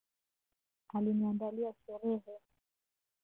Aliniandalia 0.95 1.73
sherehe! 1.83 2.35